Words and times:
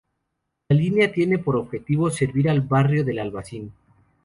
La 0.67 0.75
línea 0.75 1.11
tiene 1.11 1.37
por 1.37 1.55
objetivo 1.55 2.09
servir 2.09 2.49
al 2.49 2.61
barrio 2.61 3.05
del 3.05 3.19
Albaicín. 3.19 3.71